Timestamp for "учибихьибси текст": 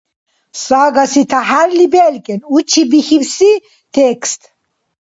2.55-4.41